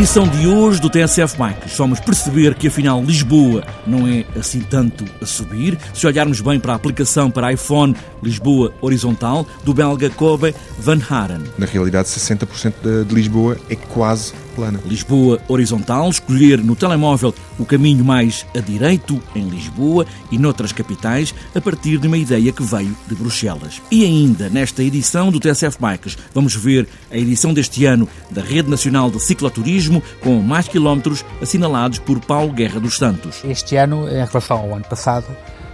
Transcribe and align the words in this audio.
Edição 0.00 0.26
de 0.26 0.46
hoje 0.46 0.80
do 0.80 0.88
TSF 0.88 1.36
Bikes, 1.36 1.76
vamos 1.76 2.00
perceber 2.00 2.54
que 2.54 2.68
afinal 2.68 3.02
Lisboa 3.02 3.62
não 3.86 4.08
é 4.08 4.24
assim 4.34 4.60
tanto 4.60 5.04
a 5.20 5.26
subir. 5.26 5.78
Se 5.92 6.06
olharmos 6.06 6.40
bem 6.40 6.58
para 6.58 6.72
a 6.72 6.76
aplicação 6.76 7.30
para 7.30 7.52
iPhone 7.52 7.94
Lisboa 8.22 8.72
Horizontal, 8.80 9.46
do 9.62 9.74
belga 9.74 10.08
Kobe 10.08 10.54
Van 10.78 10.98
Haren. 11.06 11.42
Na 11.58 11.66
realidade, 11.66 12.08
60% 12.08 12.72
de, 12.82 13.04
de 13.04 13.14
Lisboa 13.14 13.58
é 13.68 13.76
quase 13.76 14.32
plana. 14.60 14.78
Lisboa 14.84 15.40
Horizontal, 15.48 16.10
escolher 16.10 16.62
no 16.62 16.76
telemóvel 16.76 17.34
o 17.58 17.64
caminho 17.64 18.04
mais 18.04 18.46
a 18.54 18.60
direito 18.60 19.22
em 19.34 19.48
Lisboa 19.48 20.04
e 20.30 20.38
noutras 20.38 20.70
capitais, 20.70 21.34
a 21.54 21.60
partir 21.62 21.96
de 21.96 22.06
uma 22.06 22.18
ideia 22.18 22.52
que 22.52 22.62
veio 22.62 22.94
de 23.08 23.14
Bruxelas. 23.14 23.80
E 23.90 24.04
ainda, 24.04 24.50
nesta 24.50 24.82
edição 24.82 25.30
do 25.32 25.40
TSF 25.40 25.78
Bikes, 25.80 26.18
vamos 26.34 26.54
ver 26.54 26.86
a 27.10 27.16
edição 27.16 27.54
deste 27.54 27.86
ano 27.86 28.06
da 28.30 28.42
Rede 28.42 28.68
Nacional 28.68 29.10
de 29.10 29.18
Cicloturismo, 29.18 30.02
com 30.20 30.42
mais 30.42 30.68
quilómetros 30.68 31.24
assinalados 31.40 31.98
por 31.98 32.20
Paulo 32.20 32.52
Guerra 32.52 32.78
dos 32.78 32.98
Santos. 32.98 33.40
Este 33.44 33.76
ano, 33.76 34.06
em 34.08 34.24
relação 34.26 34.58
ao 34.58 34.74
ano 34.74 34.84
passado, 34.84 35.26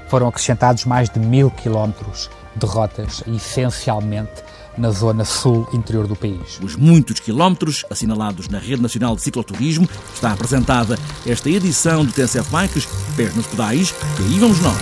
foram 0.06 0.28
acrescentados 0.28 0.84
mais 0.84 1.10
de 1.10 1.18
mil 1.18 1.50
quilómetros 1.50 2.30
de 2.54 2.66
rotas, 2.66 3.24
essencialmente 3.26 4.44
na 4.78 4.90
zona 4.90 5.24
sul 5.24 5.66
interior 5.72 6.06
do 6.06 6.16
país. 6.16 6.58
Os 6.62 6.76
muitos 6.76 7.20
quilómetros 7.20 7.84
assinalados 7.90 8.48
na 8.48 8.58
Rede 8.58 8.82
Nacional 8.82 9.16
de 9.16 9.22
Cicloturismo 9.22 9.88
está 10.14 10.32
apresentada 10.32 10.98
esta 11.26 11.50
edição 11.50 12.04
do 12.04 12.12
TSF 12.12 12.50
Bikes, 12.50 12.86
pés 13.16 13.34
nos 13.34 13.46
pedais, 13.46 13.94
e 14.20 14.22
aí 14.24 14.38
vamos 14.38 14.60
nós. 14.60 14.76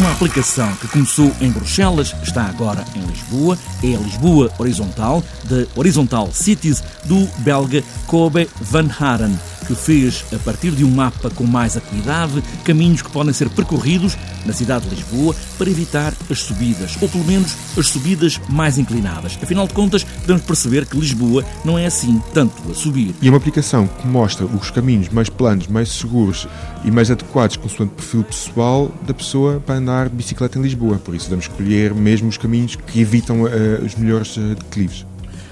Uma 0.00 0.12
aplicação 0.12 0.74
que 0.76 0.88
começou 0.88 1.30
em 1.42 1.50
Bruxelas 1.50 2.14
está 2.22 2.44
agora 2.44 2.82
em 2.96 3.02
Lisboa. 3.02 3.58
É 3.84 3.94
a 3.94 3.98
Lisboa 3.98 4.50
Horizontal, 4.58 5.22
da 5.44 5.66
Horizontal 5.76 6.30
Cities, 6.32 6.82
do 7.04 7.26
belga 7.42 7.84
Kobe 8.06 8.48
Van 8.62 8.88
Haren 8.98 9.38
que 9.70 9.74
fez, 9.76 10.24
a 10.34 10.38
partir 10.38 10.72
de 10.72 10.84
um 10.84 10.90
mapa 10.90 11.30
com 11.30 11.44
mais 11.44 11.76
acuidade, 11.76 12.42
caminhos 12.64 13.02
que 13.02 13.10
podem 13.10 13.32
ser 13.32 13.48
percorridos 13.50 14.16
na 14.44 14.52
cidade 14.52 14.88
de 14.88 14.96
Lisboa 14.96 15.34
para 15.56 15.70
evitar 15.70 16.12
as 16.28 16.40
subidas, 16.40 16.96
ou 17.00 17.08
pelo 17.08 17.24
menos 17.24 17.54
as 17.78 17.86
subidas 17.86 18.40
mais 18.48 18.78
inclinadas. 18.78 19.38
Afinal 19.40 19.68
de 19.68 19.74
contas, 19.74 20.02
podemos 20.02 20.42
perceber 20.42 20.86
que 20.86 20.98
Lisboa 20.98 21.44
não 21.64 21.78
é 21.78 21.86
assim 21.86 22.20
tanto 22.34 22.68
a 22.68 22.74
subir. 22.74 23.14
E 23.22 23.28
é 23.28 23.30
uma 23.30 23.36
aplicação 23.36 23.86
que 23.86 24.06
mostra 24.08 24.44
os 24.44 24.72
caminhos 24.72 25.08
mais 25.08 25.28
planos, 25.28 25.68
mais 25.68 25.92
seguros 25.92 26.48
e 26.84 26.90
mais 26.90 27.08
adequados 27.08 27.56
consoante 27.56 27.92
o 27.92 27.96
perfil 27.96 28.24
pessoal 28.24 28.90
da 29.06 29.14
pessoa 29.14 29.62
para 29.64 29.76
andar 29.76 30.08
de 30.08 30.16
bicicleta 30.16 30.58
em 30.58 30.62
Lisboa. 30.62 30.98
Por 30.98 31.14
isso, 31.14 31.26
devemos 31.26 31.44
escolher 31.44 31.94
mesmo 31.94 32.28
os 32.28 32.36
caminhos 32.36 32.74
que 32.74 33.00
evitam 33.00 33.42
uh, 33.42 33.84
os 33.84 33.94
melhores 33.94 34.36
uh, 34.36 34.54
declives. 34.56 35.06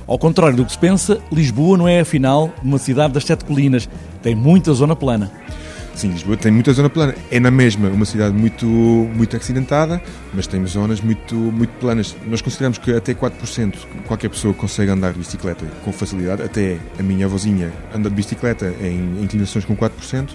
Ao 0.09 0.19
contrário 0.19 0.57
do 0.57 0.65
que 0.65 0.73
se 0.73 0.79
pensa, 0.79 1.21
Lisboa 1.31 1.77
não 1.77 1.87
é 1.87 2.01
afinal 2.01 2.51
uma 2.63 2.79
cidade 2.79 3.13
das 3.13 3.25
sete 3.25 3.45
colinas. 3.45 3.87
Tem 4.23 4.35
muita 4.35 4.73
zona 4.73 4.97
plana. 4.97 5.31
Sim, 5.95 6.13
Lisboa 6.13 6.35
tem 6.35 6.51
muita 6.51 6.73
zona 6.73 6.89
plana. 6.89 7.15
É 7.31 7.39
na 7.39 7.51
mesma 7.51 7.91
uma 7.91 8.07
cidade 8.07 8.35
muito, 8.35 8.65
muito 8.65 9.37
acidentada, 9.37 10.01
mas 10.33 10.47
tem 10.47 10.65
zonas 10.65 11.03
muito, 11.03 11.35
muito 11.35 11.71
planas. 11.79 12.17
Nós 12.27 12.41
consideramos 12.41 12.79
que 12.79 12.91
até 12.91 13.13
4% 13.13 13.75
qualquer 14.07 14.31
pessoa 14.31 14.55
consegue 14.55 14.91
andar 14.91 15.13
de 15.13 15.19
bicicleta 15.19 15.67
com 15.85 15.93
facilidade. 15.93 16.41
Até 16.41 16.79
a 16.99 17.03
minha 17.03 17.27
avózinha 17.27 17.71
anda 17.95 18.09
de 18.09 18.17
bicicleta 18.17 18.73
em 18.81 19.23
inclinações 19.23 19.67
com 19.67 19.77
4%. 19.77 20.31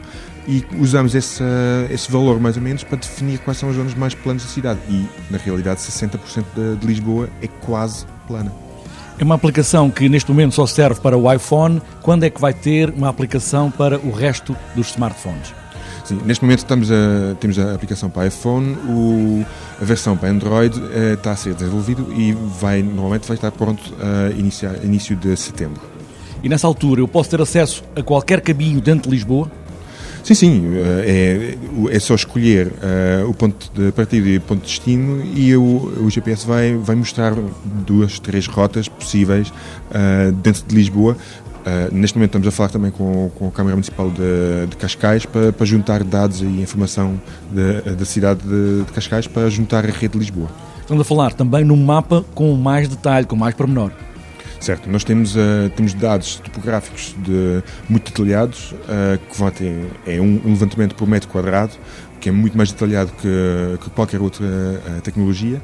E 0.48 0.64
usamos 0.78 1.16
esse, 1.16 1.42
esse 1.90 2.12
valor 2.12 2.40
mais 2.40 2.58
ou 2.58 2.62
menos 2.62 2.84
para 2.84 2.98
definir 2.98 3.40
quais 3.40 3.58
são 3.58 3.70
as 3.70 3.76
zonas 3.76 3.96
mais 3.96 4.14
planas 4.14 4.44
da 4.44 4.50
cidade. 4.50 4.82
E 4.88 5.08
na 5.32 5.40
realidade, 5.40 5.80
60% 5.80 6.44
de, 6.54 6.76
de 6.76 6.86
Lisboa 6.86 7.28
é 7.42 7.48
quase 7.48 8.06
plana. 8.28 8.63
É 9.24 9.26
uma 9.26 9.36
aplicação 9.36 9.90
que 9.90 10.10
neste 10.10 10.30
momento 10.30 10.54
só 10.54 10.66
serve 10.66 11.00
para 11.00 11.18
o 11.18 11.32
iPhone. 11.32 11.82
Quando 12.02 12.26
é 12.26 12.30
que 12.30 12.42
vai 12.42 12.54
ter 12.54 12.90
uma 12.90 13.08
aplicação 13.08 13.72
para 13.72 13.98
o 13.98 14.12
resto 14.12 14.54
dos 14.76 14.90
smartphones? 14.90 15.54
Sim, 16.04 16.20
neste 16.26 16.44
momento 16.44 16.60
estamos 16.60 16.92
a, 16.92 17.34
temos 17.40 17.58
a 17.58 17.74
aplicação 17.74 18.10
para 18.10 18.28
iPhone, 18.28 18.76
o, 18.86 19.46
a 19.82 19.86
versão 19.86 20.18
para 20.18 20.28
Android 20.28 20.78
eh, 20.94 21.14
está 21.14 21.32
a 21.32 21.36
ser 21.38 21.54
desenvolvido 21.54 22.14
e 22.14 22.34
vai, 22.34 22.84
normalmente 22.84 23.26
vai 23.26 23.38
estar 23.38 23.50
pronto 23.52 23.82
a 23.98 24.38
iniciar, 24.38 24.84
início 24.84 25.16
de 25.16 25.38
setembro. 25.38 25.82
E 26.44 26.50
nessa 26.50 26.68
altura 26.68 27.00
eu 27.00 27.08
posso 27.08 27.30
ter 27.30 27.40
acesso 27.40 27.82
a 27.96 28.04
qualquer 28.04 28.42
caminho 28.42 28.82
dentro 28.82 29.10
de 29.10 29.16
Lisboa? 29.16 29.50
Sim, 30.24 30.34
sim, 30.36 30.64
é, 31.06 31.58
é 31.92 32.00
só 32.00 32.16
escolher 32.16 32.68
uh, 32.68 33.30
o 33.30 33.34
ponto 33.34 33.70
de 33.74 33.92
partida 33.92 34.30
e 34.30 34.38
o 34.38 34.42
ponto 34.42 34.62
de 34.62 34.68
destino 34.68 35.22
e 35.36 35.54
o, 35.54 35.62
o 36.02 36.10
GPS 36.10 36.48
vai, 36.48 36.74
vai 36.78 36.96
mostrar 36.96 37.34
duas, 37.86 38.20
três 38.20 38.48
rotas 38.48 38.88
possíveis 38.88 39.50
uh, 39.50 40.32
dentro 40.32 40.64
de 40.66 40.74
Lisboa. 40.74 41.18
Uh, 41.66 41.94
neste 41.94 42.18
momento 42.18 42.30
estamos 42.30 42.48
a 42.48 42.52
falar 42.52 42.70
também 42.70 42.90
com, 42.90 43.30
com 43.36 43.50
a 43.50 43.52
Câmara 43.52 43.76
Municipal 43.76 44.10
de, 44.10 44.68
de 44.70 44.78
Cascais 44.78 45.26
para, 45.26 45.52
para, 45.52 45.66
juntar 45.66 46.06
dados 46.06 46.42
e 46.42 46.46
informação 46.46 47.20
da 47.52 48.06
cidade 48.06 48.42
de, 48.44 48.84
de 48.86 48.92
Cascais 48.94 49.28
para 49.28 49.50
juntar 49.50 49.84
a 49.84 49.90
rede 49.90 50.14
de 50.14 50.20
Lisboa. 50.20 50.48
Estamos 50.80 51.02
a 51.02 51.04
falar 51.06 51.34
também 51.34 51.66
num 51.66 51.78
mapa 51.78 52.24
com 52.34 52.54
mais 52.56 52.88
detalhe, 52.88 53.26
com 53.26 53.36
mais 53.36 53.56
pormenor. 53.56 53.92
Certo, 54.64 54.90
nós 54.90 55.04
temos, 55.04 55.36
uh, 55.36 55.70
temos 55.76 55.94
dados 55.94 56.38
topográficos 56.38 57.14
de, 57.18 57.62
muito 57.90 58.14
detalhados, 58.14 58.72
uh, 58.72 59.20
que 59.30 59.38
vão 59.38 59.52
ter 59.52 59.88
é 60.08 60.22
um, 60.22 60.40
um, 60.46 60.52
levantamento 60.52 60.96
por 60.96 61.06
metro 61.06 61.28
quadrado, 61.28 61.74
que 62.22 62.30
é 62.30 62.32
muito 62.32 62.56
mais 62.56 62.72
detalhado 62.72 63.12
que, 63.22 63.78
que 63.84 63.90
qualquer 63.90 64.22
outra 64.22 64.46
uh, 64.46 65.02
tecnologia, 65.02 65.62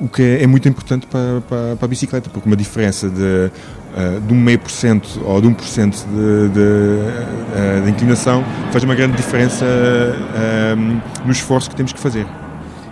o 0.00 0.08
que 0.08 0.20
é, 0.20 0.42
é, 0.42 0.46
muito 0.48 0.68
importante 0.68 1.06
para, 1.06 1.40
para, 1.42 1.76
para, 1.76 1.84
a 1.84 1.88
bicicleta, 1.88 2.28
porque 2.28 2.48
uma 2.48 2.56
diferença 2.56 3.08
de, 3.08 3.52
de 4.26 4.34
um 4.34 4.36
meio 4.36 4.58
por 4.58 4.70
cento 4.72 5.22
ou 5.24 5.40
de 5.40 5.46
um 5.46 5.54
por 5.54 5.64
cento 5.64 6.04
de, 6.08 7.84
de, 7.84 7.88
inclinação 7.88 8.44
faz 8.72 8.82
uma 8.82 8.96
grande 8.96 9.16
diferença 9.16 9.64
no 11.24 11.30
esforço 11.30 11.70
que 11.70 11.76
temos 11.76 11.92
que 11.92 12.00
fazer. 12.00 12.26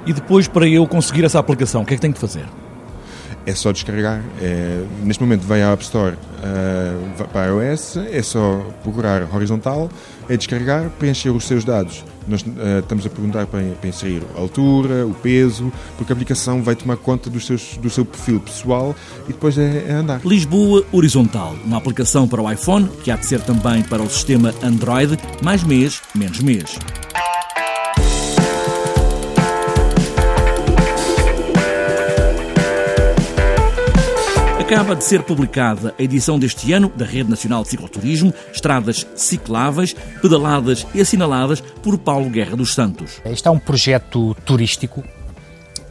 E 0.06 0.12
depois, 0.12 0.47
para 0.47 0.69
eu 0.69 0.87
conseguir 0.87 1.25
essa 1.25 1.41
aplicação, 1.41 1.82
o 1.82 1.84
que 1.84 1.94
é 1.94 1.97
que 1.97 2.00
tenho 2.00 2.15
que 2.15 2.21
fazer? 2.21 2.44
É 3.47 3.55
só 3.55 3.72
descarregar. 3.72 4.22
É, 4.41 4.84
neste 5.03 5.22
momento 5.22 5.43
vai 5.43 5.62
à 5.62 5.72
App 5.72 5.82
Store 5.82 6.15
uh, 6.15 7.28
para 7.28 7.47
iOS, 7.47 7.97
é 7.97 8.22
só 8.22 8.65
procurar 8.82 9.28
horizontal, 9.34 9.91
é 10.28 10.37
descarregar, 10.37 10.91
preencher 10.99 11.31
os 11.31 11.44
seus 11.44 11.65
dados. 11.65 12.05
Nós 12.27 12.43
uh, 12.43 12.81
estamos 12.81 13.05
a 13.05 13.10
perguntar 13.10 13.47
para, 13.47 13.62
para, 13.62 13.88
inserir 13.88 14.22
a 14.37 14.41
altura, 14.41 15.06
o 15.06 15.15
peso, 15.15 15.72
porque 15.97 16.12
a 16.12 16.15
aplicação 16.15 16.62
vai 16.62 16.75
tomar 16.75 16.97
conta 16.97 17.28
dos 17.28 17.47
seus, 17.47 17.77
do 17.77 17.91
seu 17.91 18.05
perfil 18.05 18.41
pessoal 18.41 18.94
e 19.25 19.32
depois 19.32 19.59
é, 19.59 19.84
é 19.88 19.93
andar. 19.93 20.21
Lisboa 20.25 20.84
Horizontal, 20.91 21.55
uma 21.65 21.76
aplicação 21.76 22.26
para 22.26 22.41
o 22.41 22.50
iPhone, 22.50 22.88
que 23.03 23.11
há 23.11 23.16
de 23.16 23.26
ser 23.26 23.41
também 23.43 23.82
para 23.82 24.03
o 24.03 24.09
sistema 24.09 24.55
Android, 24.62 25.19
mais 25.43 25.62
mês, 25.62 26.00
menos 26.15 26.41
mês. 26.41 26.78
Acaba 34.64 34.96
de 34.96 35.05
ser 35.05 35.22
publicada 35.22 35.94
a 35.99 36.02
edição 36.02 36.38
deste 36.38 36.72
ano 36.72 36.90
da 36.96 37.05
Rede 37.05 37.28
Nacional 37.28 37.62
de 37.62 37.69
Cicloturismo, 37.69 38.32
estradas 38.50 39.06
cicláveis, 39.14 39.94
pedaladas 40.22 40.87
e 40.94 41.02
assinaladas 41.02 41.61
por 41.61 41.99
Paulo 41.99 42.31
Guerra 42.31 42.56
dos 42.56 42.72
Santos. 42.72 43.20
Este 43.26 43.46
é 43.46 43.50
um 43.50 43.58
projeto 43.58 44.34
turístico 44.46 45.05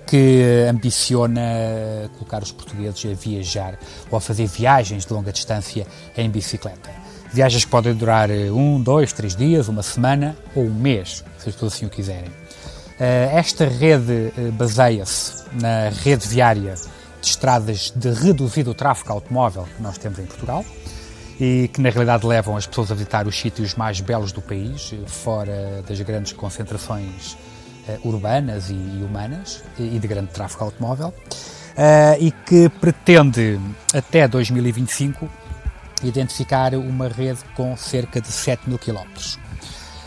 que 0.08 0.66
ambiciona 0.68 2.10
colocar 2.18 2.42
os 2.42 2.52
portugueses 2.52 3.06
a 3.06 3.14
viajar 3.14 3.78
ou 4.10 4.18
a 4.18 4.22
fazer 4.22 4.48
viagens 4.48 5.06
de 5.06 5.14
longa 5.14 5.32
distância 5.32 5.86
em 6.18 6.28
bicicleta. 6.28 6.90
Viagens 7.32 7.66
que 7.66 7.72
podem 7.72 7.94
durar 7.94 8.32
um, 8.32 8.82
dois, 8.82 9.14
três 9.14 9.36
dias, 9.36 9.68
uma 9.68 9.84
semana 9.84 10.36
ou 10.56 10.66
um 10.66 10.74
mês, 10.74 11.24
se 11.38 11.48
as 11.48 11.54
pessoas 11.54 11.76
assim 11.76 11.86
o 11.86 11.90
quiserem. 11.92 12.32
Eh, 13.00 13.30
esta 13.34 13.66
rede 13.66 14.34
eh, 14.36 14.52
baseia-se 14.52 15.44
na 15.62 15.90
rede 15.90 16.28
viária 16.28 16.74
de 17.24 17.30
estradas 17.30 17.94
de 17.96 18.12
reduzido 18.12 18.74
tráfego 18.74 19.14
automóvel 19.14 19.66
que 19.78 19.82
nós 19.82 19.98
temos 19.98 20.20
em 20.20 20.26
Portugal 20.26 20.66
e 21.40 21.70
que 21.74 21.82
na 21.82 21.90
realidade 21.90 22.28
levam 22.28 22.58
as 22.58 22.68
pessoas 22.68 22.92
a 22.92 22.96
visitar 22.96 23.26
os 23.26 23.40
sítios 23.40 23.76
mais 23.76 24.02
belos 24.02 24.34
do 24.34 24.42
país, 24.42 24.94
fora 25.08 25.82
das 25.88 26.00
grandes 26.02 26.34
concentrações 26.34 27.38
uh, 27.88 28.08
urbanas 28.08 28.70
e, 28.70 28.74
e, 28.74 29.04
humanas 29.04 29.64
e, 29.80 29.98
de 29.98 30.08
grande 30.08 30.32
tráfego 30.32 30.66
automóvel, 30.66 31.08
uh, 31.08 32.20
e 32.20 32.30
que 32.30 32.68
pretende 32.70 33.58
até 33.94 34.28
2025 34.28 35.30
identificar 36.04 36.76
uma 36.76 37.08
rede 37.08 37.40
com 37.56 37.76
cerca 37.78 38.20
de 38.20 38.28
7 38.28 38.68
mil 38.68 38.78
quilómetros. 38.78 39.40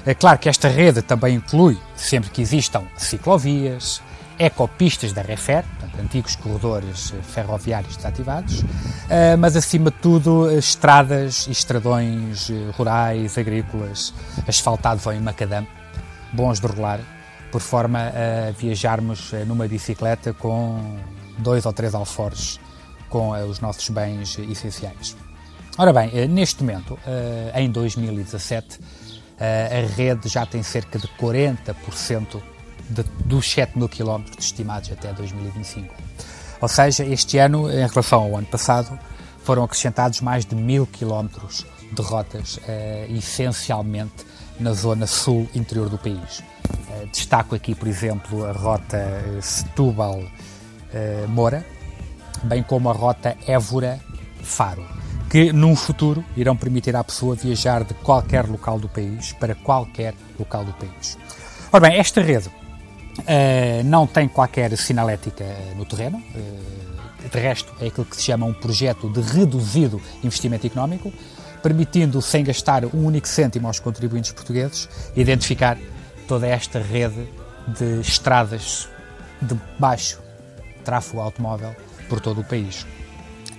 É 0.05 0.15
claro 0.15 0.39
que 0.39 0.51
esta 0.51 0.69
rede 0.69 1.01
também 1.01 1.35
inclui, 1.37 1.79
sempre 1.97 2.31
que 2.31 2.43
existam 2.43 2.85
ciclovias, 2.97 4.03
ecopistas 4.39 5.13
da 5.13 5.23
Refer, 5.23 5.65
antigos 6.01 6.37
corredores 6.37 7.13
eh, 7.13 7.23
ferroviários 7.23 7.97
desativados, 7.97 8.63
eh, 9.09 9.37
mas 9.37 9.57
acima 9.57 9.91
de 9.91 9.97
tudo 9.99 10.51
estradas 10.51 11.47
e 11.47 11.53
estradões 11.53 12.51
rurais, 12.77 13.37
agrícolas, 13.39 14.15
asfaltados 14.47 15.07
ou 15.07 15.13
em 15.13 15.21
macadam, 15.21 15.67
bons 16.33 16.61
de 16.61 16.67
rolar, 16.67 17.01
por 17.51 17.61
forma 17.61 17.99
a 17.99 18.51
viajarmos 18.51 19.33
numa 19.47 19.67
bicicleta 19.67 20.33
com 20.35 20.99
dois 21.39 21.65
ou 21.65 21.73
três 21.73 21.95
alforjes 21.95 22.61
com 23.09 23.31
os 23.31 23.61
nossos 23.61 23.89
bens 23.89 24.39
essenciais. 24.39 25.17
Ora 25.79 25.93
bem, 25.93 26.29
neste 26.29 26.63
momento, 26.63 26.99
em 27.55 27.71
2017, 27.71 28.81
a 29.39 29.95
rede 29.95 30.29
já 30.29 30.45
tem 30.45 30.63
cerca 30.63 30.99
de 30.99 31.07
40% 31.19 32.43
dos 33.25 33.51
7 33.51 33.79
mil 33.79 33.89
quilómetros 33.89 34.45
estimados 34.45 34.93
até 34.93 35.11
2025. 35.13 35.93
Ou 36.61 36.69
seja, 36.69 37.05
este 37.05 37.39
ano, 37.39 37.71
em 37.71 37.87
relação 37.87 38.23
ao 38.23 38.37
ano 38.37 38.47
passado, 38.47 38.99
foram 39.43 39.65
acrescentados 39.65 40.21
mais 40.21 40.45
de 40.45 40.55
mil 40.55 40.87
quilómetros 40.87 41.65
de 41.93 42.03
rotas, 42.03 42.57
uh, 42.57 43.17
essencialmente 43.17 44.27
na 44.59 44.73
zona 44.73 45.07
sul 45.07 45.49
interior 45.55 45.89
do 45.89 45.99
país. 45.99 46.41
Uh, 46.41 47.07
destaco 47.13 47.55
aqui, 47.55 47.73
por 47.75 47.87
exemplo, 47.87 48.45
a 48.45 48.51
rota 48.53 49.23
Setúbal-Moura, 49.41 51.65
uh, 52.43 52.47
bem 52.47 52.63
como 52.63 52.91
a 52.91 52.93
rota 52.93 53.37
Évora-Faro 53.47 54.97
que 55.29 55.53
num 55.53 55.75
futuro 55.75 56.25
irão 56.37 56.57
permitir 56.57 56.95
à 56.95 57.03
pessoa 57.03 57.35
viajar 57.35 57.85
de 57.85 57.95
qualquer 57.95 58.47
local 58.47 58.79
do 58.79 58.89
país 58.89 59.33
para 59.33 59.55
qualquer 59.55 60.15
local 60.39 60.65
do 60.65 60.73
país. 60.75 61.19
Ora 61.73 61.89
bem, 61.89 61.99
esta 61.99 62.23
rede 62.23 62.49
uh, 63.19 63.85
não 63.85 64.07
tem 64.07 64.29
qualquer 64.29 64.77
sinalética 64.77 65.45
no 65.77 65.85
terreno, 65.85 66.19
uh, 66.19 67.29
de 67.29 67.39
resto 67.39 67.73
é 67.81 67.89
aquilo 67.89 68.07
que 68.07 68.17
se 68.17 68.23
chama 68.23 68.47
um 68.47 68.53
projeto 68.53 69.11
de 69.11 69.21
reduzido 69.21 70.01
investimento 70.23 70.67
económico, 70.67 71.13
permitindo, 71.63 72.23
sem 72.23 72.45
gastar 72.45 72.85
um 72.85 73.05
único 73.05 73.27
cêntimo 73.27 73.67
aos 73.67 73.81
contribuintes 73.81 74.33
portugueses, 74.33 74.89
identificar 75.17 75.77
toda 76.29 76.47
esta 76.47 76.79
rede 76.79 77.29
de 77.67 78.01
estradas 78.01 78.89
de 79.43 79.59
baixo 79.79 80.21
tráfego 80.85 81.21
automóvel 81.21 81.75
por 82.09 82.21
todo 82.21 82.41
o 82.41 82.45
país. 82.45 82.87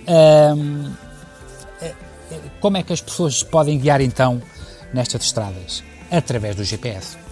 Um, 0.08 0.90
como 2.60 2.76
é 2.78 2.82
que 2.82 2.92
as 2.92 3.00
pessoas 3.00 3.42
podem 3.42 3.78
guiar 3.78 4.00
então 4.00 4.42
nestas 4.92 5.24
estradas? 5.24 5.84
Através 6.10 6.56
do 6.56 6.64
GPS. 6.64 7.27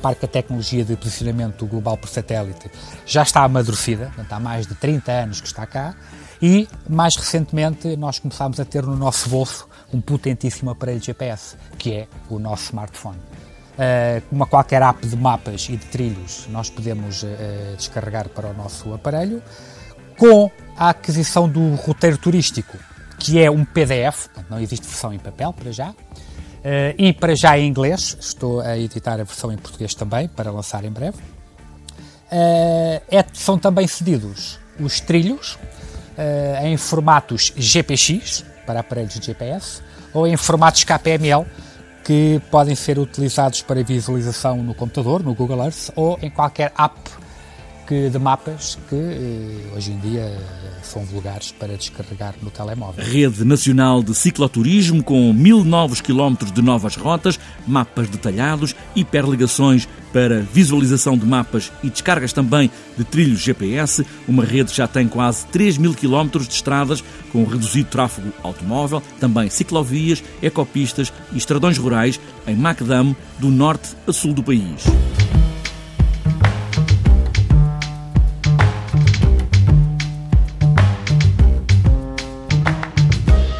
Repare 0.00 0.16
que 0.16 0.24
a 0.24 0.28
tecnologia 0.28 0.82
de 0.82 0.96
posicionamento 0.96 1.66
global 1.66 1.94
por 1.94 2.08
satélite 2.08 2.70
já 3.04 3.22
está 3.22 3.44
amadurecida, 3.44 4.06
portanto, 4.06 4.32
há 4.32 4.40
mais 4.40 4.66
de 4.66 4.74
30 4.74 5.12
anos 5.12 5.42
que 5.42 5.46
está 5.46 5.66
cá, 5.66 5.94
e 6.40 6.66
mais 6.88 7.16
recentemente 7.16 7.94
nós 7.98 8.18
começámos 8.18 8.58
a 8.58 8.64
ter 8.64 8.82
no 8.82 8.96
nosso 8.96 9.28
bolso 9.28 9.68
um 9.92 10.00
potentíssimo 10.00 10.70
aparelho 10.70 11.02
GPS, 11.02 11.54
que 11.76 11.92
é 11.92 12.08
o 12.30 12.38
nosso 12.38 12.64
smartphone. 12.64 13.18
Uh, 13.18 14.22
como 14.30 14.46
qualquer 14.46 14.80
app 14.80 15.06
de 15.06 15.16
mapas 15.16 15.68
e 15.68 15.76
de 15.76 15.84
trilhos, 15.84 16.46
nós 16.48 16.70
podemos 16.70 17.22
uh, 17.22 17.26
descarregar 17.76 18.30
para 18.30 18.48
o 18.48 18.54
nosso 18.54 18.94
aparelho, 18.94 19.42
com 20.16 20.50
a 20.78 20.88
aquisição 20.88 21.46
do 21.46 21.74
roteiro 21.74 22.16
turístico 22.16 22.78
que 23.18 23.38
é 23.38 23.50
um 23.50 23.66
PDF, 23.66 24.28
não 24.48 24.58
existe 24.58 24.86
versão 24.86 25.12
em 25.12 25.18
papel 25.18 25.52
para 25.52 25.70
já, 25.70 25.94
uh, 26.60 26.94
e 26.96 27.12
para 27.12 27.34
já 27.34 27.58
em 27.58 27.68
inglês, 27.68 28.16
estou 28.20 28.60
a 28.60 28.78
editar 28.78 29.14
a 29.14 29.24
versão 29.24 29.52
em 29.52 29.56
português 29.56 29.94
também, 29.94 30.28
para 30.28 30.50
lançar 30.50 30.84
em 30.84 30.90
breve. 30.90 31.18
Uh, 31.18 33.02
é, 33.10 33.24
são 33.32 33.58
também 33.58 33.86
cedidos 33.86 34.58
os 34.78 35.00
trilhos 35.00 35.54
uh, 35.54 36.64
em 36.64 36.76
formatos 36.76 37.52
GPX, 37.56 38.44
para 38.66 38.80
aparelhos 38.80 39.14
de 39.14 39.26
GPS, 39.26 39.82
ou 40.14 40.26
em 40.26 40.36
formatos 40.36 40.84
KPML, 40.84 41.44
que 42.04 42.40
podem 42.50 42.74
ser 42.74 42.98
utilizados 42.98 43.62
para 43.62 43.82
visualização 43.82 44.62
no 44.62 44.74
computador, 44.74 45.22
no 45.22 45.34
Google 45.34 45.64
Earth, 45.64 45.90
ou 45.94 46.18
em 46.22 46.30
qualquer 46.30 46.72
app 46.76 47.19
que, 47.90 48.08
de 48.08 48.20
mapas 48.20 48.78
que 48.88 48.94
eh, 48.94 49.74
hoje 49.74 49.90
em 49.90 49.98
dia 49.98 50.20
eh, 50.20 50.38
são 50.80 51.02
vulgares 51.02 51.50
para 51.50 51.76
descarregar 51.76 52.36
no 52.40 52.48
telemóvel. 52.48 53.04
Rede 53.04 53.44
Nacional 53.44 54.00
de 54.00 54.14
Cicloturismo 54.14 55.02
com 55.02 55.32
mil 55.32 55.64
novos 55.64 56.00
quilómetros 56.00 56.52
de 56.52 56.62
novas 56.62 56.94
rotas, 56.94 57.36
mapas 57.66 58.08
detalhados, 58.08 58.76
hiperligações 58.94 59.88
para 60.12 60.38
visualização 60.40 61.18
de 61.18 61.26
mapas 61.26 61.72
e 61.82 61.90
descargas 61.90 62.32
também 62.32 62.70
de 62.96 63.02
trilhos 63.02 63.40
GPS. 63.40 64.06
Uma 64.28 64.44
rede 64.44 64.72
já 64.72 64.86
tem 64.86 65.08
quase 65.08 65.44
3 65.46 65.76
mil 65.76 65.92
quilómetros 65.92 66.46
de 66.46 66.54
estradas 66.54 67.02
com 67.32 67.42
reduzido 67.42 67.90
tráfego 67.90 68.32
automóvel, 68.44 69.02
também 69.18 69.50
ciclovias, 69.50 70.22
ecopistas 70.40 71.12
e 71.32 71.38
estradões 71.38 71.76
rurais 71.76 72.20
em 72.46 72.54
Macdam, 72.54 73.16
do 73.40 73.48
norte 73.48 73.96
a 74.06 74.12
sul 74.12 74.32
do 74.32 74.44
país. 74.44 74.84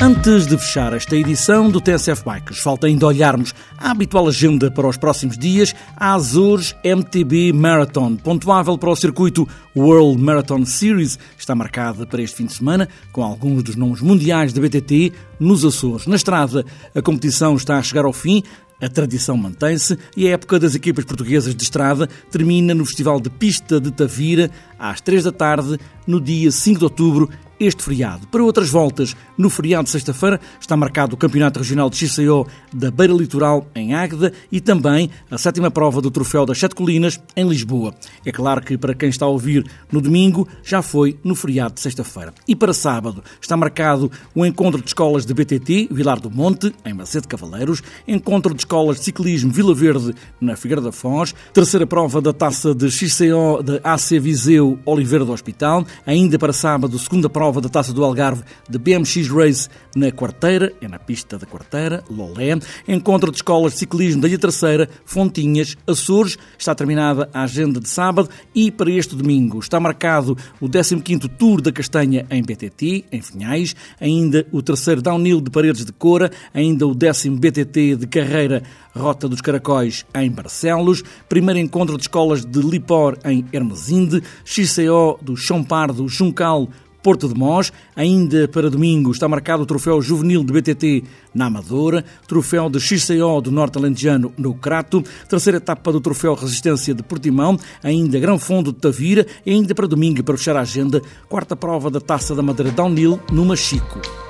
Antes 0.02 0.46
de 0.46 0.56
fechar 0.56 0.94
esta 0.94 1.14
edição 1.14 1.70
do 1.70 1.78
TSF 1.78 2.24
Bikes, 2.24 2.58
falta 2.60 2.86
ainda 2.86 3.06
olharmos 3.06 3.54
a 3.76 3.90
habitual 3.90 4.28
agenda 4.28 4.70
para 4.70 4.88
os 4.88 4.96
próximos 4.96 5.36
dias, 5.36 5.74
a 5.94 6.14
Azores 6.14 6.74
MTB 6.82 7.52
Marathon, 7.52 8.16
pontuável 8.16 8.78
para 8.78 8.88
o 8.88 8.96
circuito 8.96 9.46
World 9.76 10.18
Marathon 10.22 10.64
Series, 10.64 11.18
está 11.36 11.54
marcada 11.54 12.06
para 12.06 12.22
este 12.22 12.38
fim 12.38 12.46
de 12.46 12.54
semana, 12.54 12.88
com 13.12 13.22
alguns 13.22 13.62
dos 13.62 13.76
nomes 13.76 14.00
mundiais 14.00 14.54
da 14.54 14.62
BTT 14.62 15.12
nos 15.38 15.66
Açores. 15.66 16.06
Na 16.06 16.16
estrada, 16.16 16.64
a 16.94 17.02
competição 17.02 17.54
está 17.54 17.76
a 17.76 17.82
chegar 17.82 18.06
ao 18.06 18.12
fim, 18.14 18.42
a 18.80 18.88
tradição 18.88 19.36
mantém-se 19.36 19.98
e 20.16 20.26
a 20.26 20.30
época 20.30 20.58
das 20.58 20.74
equipas 20.74 21.04
portuguesas 21.04 21.54
de 21.54 21.62
estrada 21.62 22.08
termina 22.30 22.74
no 22.74 22.86
Festival 22.86 23.20
de 23.20 23.28
Pista 23.28 23.78
de 23.78 23.90
Tavira, 23.90 24.50
às 24.80 25.00
3 25.00 25.24
da 25.24 25.32
tarde, 25.32 25.78
no 26.06 26.20
dia 26.20 26.50
5 26.50 26.78
de 26.78 26.84
outubro, 26.84 27.28
este 27.60 27.82
feriado. 27.82 28.26
Para 28.28 28.42
outras 28.42 28.70
voltas, 28.70 29.14
no 29.36 29.50
feriado 29.50 29.84
de 29.84 29.90
sexta-feira, 29.90 30.40
está 30.58 30.74
marcado 30.76 31.14
o 31.14 31.16
Campeonato 31.18 31.58
Regional 31.58 31.90
de 31.90 31.96
XCO 31.96 32.46
da 32.72 32.90
Beira 32.90 33.12
Litoral, 33.12 33.68
em 33.74 33.92
Águeda, 33.92 34.32
e 34.50 34.60
também 34.60 35.10
a 35.30 35.36
sétima 35.36 35.70
prova 35.70 36.00
do 36.00 36.10
Troféu 36.10 36.46
das 36.46 36.58
Sete 36.58 36.74
Colinas, 36.74 37.20
em 37.36 37.46
Lisboa. 37.46 37.94
É 38.24 38.32
claro 38.32 38.62
que 38.62 38.78
para 38.78 38.94
quem 38.94 39.10
está 39.10 39.26
a 39.26 39.28
ouvir 39.28 39.66
no 39.92 40.00
domingo, 40.00 40.48
já 40.64 40.80
foi 40.80 41.18
no 41.22 41.34
feriado 41.34 41.74
de 41.74 41.80
sexta-feira. 41.80 42.32
E 42.48 42.56
para 42.56 42.72
sábado, 42.72 43.22
está 43.38 43.56
marcado 43.58 44.10
o 44.34 44.46
encontro 44.46 44.80
de 44.80 44.88
escolas 44.88 45.26
de 45.26 45.34
BTT, 45.34 45.88
Vilar 45.90 46.18
do 46.18 46.30
Monte, 46.30 46.74
em 46.82 46.94
Macete 46.94 47.28
Cavaleiros, 47.28 47.82
encontro 48.08 48.54
de 48.54 48.62
escolas 48.62 48.96
de 48.96 49.04
ciclismo 49.04 49.52
Vila 49.52 49.74
Verde, 49.74 50.14
na 50.40 50.56
Figueira 50.56 50.80
da 50.80 50.92
Foz, 50.92 51.34
terceira 51.52 51.86
prova 51.86 52.22
da 52.22 52.32
taça 52.32 52.74
de 52.74 52.90
XCO 52.90 53.62
da 53.62 53.80
AC 53.84 54.18
Viseu, 54.18 54.69
Oliveira 54.84 55.24
do 55.24 55.32
Hospital, 55.32 55.86
ainda 56.06 56.38
para 56.38 56.52
sábado, 56.52 56.98
segunda 56.98 57.28
prova 57.28 57.60
da 57.60 57.68
Taça 57.68 57.92
do 57.92 58.04
Algarve 58.04 58.42
de 58.68 58.78
BMX 58.78 59.28
Race 59.28 59.68
na 59.94 60.10
Quarteira, 60.10 60.72
é 60.80 60.88
na 60.88 60.98
pista 60.98 61.38
da 61.38 61.46
Quarteira, 61.46 62.04
Lolé. 62.10 62.58
Encontro 62.86 63.30
de 63.30 63.38
escolas 63.38 63.72
de 63.72 63.78
ciclismo 63.78 64.20
da 64.20 64.28
Ilha 64.28 64.38
Terceira, 64.38 64.88
Fontinhas, 65.04 65.76
Açores. 65.86 66.36
Está 66.58 66.74
terminada 66.74 67.28
a 67.32 67.42
agenda 67.42 67.80
de 67.80 67.88
sábado 67.88 68.28
e 68.54 68.70
para 68.70 68.90
este 68.90 69.14
domingo 69.14 69.58
está 69.58 69.78
marcado 69.80 70.36
o 70.60 70.68
15º 70.68 71.28
Tour 71.38 71.60
da 71.60 71.72
Castanha 71.72 72.26
em 72.30 72.42
BTT, 72.42 73.04
em 73.10 73.22
Finhais, 73.22 73.74
ainda 74.00 74.46
o 74.52 74.62
terceiro 74.62 75.02
Downhill 75.02 75.40
de 75.40 75.50
Paredes 75.50 75.84
de 75.84 75.92
Cora, 75.92 76.30
ainda 76.52 76.86
o 76.86 76.94
décimo 76.94 77.38
BTT 77.38 77.96
de 77.96 78.06
Carreira 78.06 78.62
Rota 78.96 79.28
dos 79.28 79.40
Caracóis 79.40 80.04
em 80.14 80.30
Barcelos, 80.30 81.02
primeiro 81.28 81.60
encontro 81.60 81.96
de 81.96 82.02
escolas 82.02 82.44
de 82.44 82.60
Lipor 82.60 83.16
em 83.24 83.44
Hermesinde, 83.52 84.22
XCO 84.44 85.18
do 85.22 85.36
Chão 85.36 85.62
Pardo, 85.62 86.08
Juncal, 86.08 86.68
Porto 87.02 87.28
de 87.28 87.34
Mós. 87.34 87.72
Ainda 87.96 88.48
para 88.48 88.70
domingo 88.70 89.10
está 89.10 89.28
marcado 89.28 89.62
o 89.62 89.66
troféu 89.66 90.00
juvenil 90.00 90.44
de 90.44 90.52
BTT 90.52 91.04
na 91.34 91.46
Amadora, 91.46 92.04
troféu 92.26 92.68
de 92.68 92.80
XCO 92.80 93.40
do 93.40 93.50
Norte 93.50 93.78
Alentejano 93.78 94.32
no 94.36 94.54
Crato, 94.54 95.02
terceira 95.28 95.58
etapa 95.58 95.92
do 95.92 96.00
troféu 96.00 96.34
Resistência 96.34 96.94
de 96.94 97.02
Portimão, 97.02 97.58
ainda 97.82 98.18
Grão 98.18 98.38
Fundo 98.38 98.72
de 98.72 98.78
Tavira. 98.78 99.26
E 99.44 99.52
ainda 99.52 99.74
para 99.74 99.86
domingo, 99.86 100.22
para 100.22 100.36
fechar 100.36 100.56
a 100.56 100.60
agenda, 100.60 101.00
quarta 101.28 101.56
prova 101.56 101.90
da 101.90 102.00
Taça 102.00 102.34
da 102.34 102.42
Madeira 102.42 102.72
Downhill 102.72 103.20
no 103.32 103.44
Machico. 103.44 104.29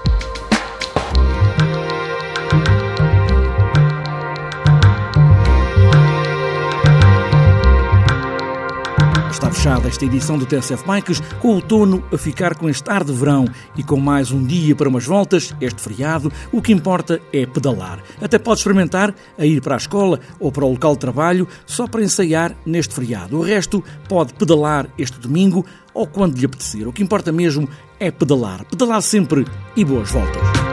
Fechada 9.60 9.88
esta 9.88 10.06
edição 10.06 10.38
do 10.38 10.46
TSF 10.46 10.86
Bikes, 10.86 11.20
com 11.38 11.48
o 11.48 11.54
outono 11.56 12.02
a 12.10 12.16
ficar 12.16 12.54
com 12.54 12.66
este 12.66 12.90
ar 12.90 13.04
de 13.04 13.12
verão 13.12 13.44
e 13.76 13.82
com 13.82 14.00
mais 14.00 14.30
um 14.30 14.42
dia 14.42 14.74
para 14.74 14.88
umas 14.88 15.04
voltas, 15.04 15.54
este 15.60 15.82
feriado, 15.82 16.32
o 16.50 16.62
que 16.62 16.72
importa 16.72 17.20
é 17.30 17.44
pedalar. 17.44 18.02
Até 18.22 18.38
pode 18.38 18.60
experimentar 18.60 19.14
a 19.38 19.44
ir 19.44 19.60
para 19.60 19.74
a 19.74 19.76
escola 19.76 20.18
ou 20.38 20.50
para 20.50 20.64
o 20.64 20.70
local 20.70 20.94
de 20.94 21.00
trabalho 21.00 21.46
só 21.66 21.86
para 21.86 22.02
ensaiar 22.02 22.56
neste 22.64 22.94
feriado. 22.94 23.36
O 23.36 23.42
resto 23.42 23.84
pode 24.08 24.32
pedalar 24.32 24.88
este 24.96 25.20
domingo 25.20 25.66
ou 25.92 26.06
quando 26.06 26.38
lhe 26.38 26.46
apetecer. 26.46 26.88
O 26.88 26.92
que 26.92 27.02
importa 27.02 27.30
mesmo 27.30 27.68
é 27.98 28.10
pedalar. 28.10 28.64
Pedalar 28.64 29.02
sempre 29.02 29.44
e 29.76 29.84
boas 29.84 30.10
voltas. 30.10 30.69